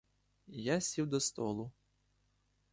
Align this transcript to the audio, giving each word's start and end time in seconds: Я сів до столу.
Я 0.57 0.81
сів 0.81 1.07
до 1.07 1.19
столу. 1.19 1.71